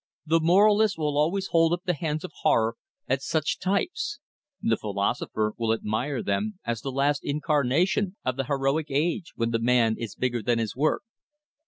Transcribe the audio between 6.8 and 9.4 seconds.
the last incarnation of the heroic age,